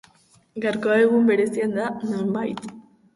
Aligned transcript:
Gaurkoa 0.63 0.95
egun 1.01 1.27
berezia 1.31 1.67
da 1.75 1.91
nonbait. 2.13 2.65